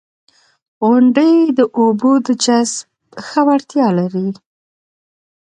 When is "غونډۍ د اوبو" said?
0.87-2.11